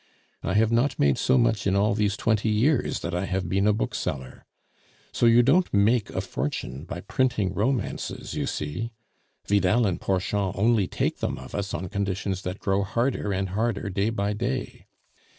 [0.41, 3.67] I have not made so much in all these twenty years that I have been
[3.67, 4.45] a bookseller.
[5.13, 8.93] So you don't make a fortune by printing romances, you see.
[9.47, 13.91] Vidal and Porchon only take them of us on conditions that grow harder and harder
[13.91, 14.87] day by day.